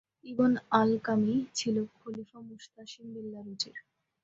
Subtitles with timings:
[0.23, 3.77] ইবন আলকামী ছিল খলীফা মুসতাসিম বিল্লাহর উযীর।